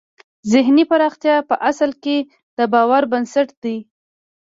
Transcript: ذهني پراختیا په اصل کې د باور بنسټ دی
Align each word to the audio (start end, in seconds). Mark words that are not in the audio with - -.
ذهني 0.53 0.83
پراختیا 0.91 1.35
په 1.49 1.55
اصل 1.69 1.91
کې 2.03 2.17
د 2.57 2.59
باور 2.73 3.03
بنسټ 3.11 3.49
دی 3.63 3.77